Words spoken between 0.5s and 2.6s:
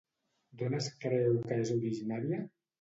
D'on es creu que és originària?